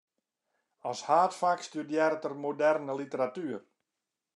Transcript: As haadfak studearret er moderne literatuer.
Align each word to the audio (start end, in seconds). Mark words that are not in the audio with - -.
As 0.91 1.03
haadfak 1.09 1.67
studearret 1.69 2.29
er 2.31 2.37
moderne 2.47 3.01
literatuer. 3.05 3.67